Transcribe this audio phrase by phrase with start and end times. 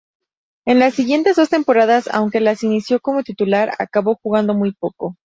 [0.65, 5.15] En las siguientes dos temporadas, aunque las inició como titular, acabó jugando muy poco.